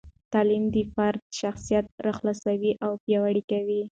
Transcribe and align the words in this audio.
تعلیم 0.33 0.63
د 0.73 0.75
فرد 0.93 1.21
شخصیت 1.41 1.85
راخلاصوي 2.07 2.71
او 2.85 2.91
پیاوړي 3.03 3.43
کوي. 3.51 3.81